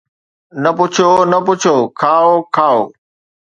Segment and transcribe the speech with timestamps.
[0.63, 2.81] نه پڇو، نه پڇو، کائو کائو